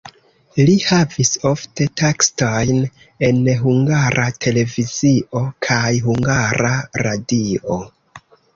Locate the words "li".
0.67-0.73